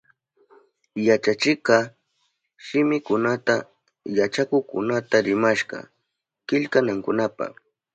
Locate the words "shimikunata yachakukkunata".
2.65-5.17